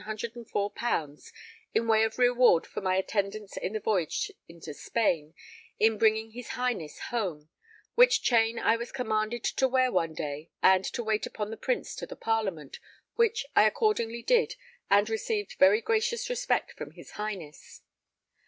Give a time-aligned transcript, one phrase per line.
[1.75, 5.35] _in way of reward for my attendance in the voyage into Spain
[5.79, 7.49] in bringing his Highness home,
[7.93, 11.93] which chain I was commanded to wear one day, and to wait upon the Prince
[11.97, 12.79] to the Parliament,
[13.13, 14.55] which I accordingly did
[14.89, 17.83] and received very gracious respect from his Highness.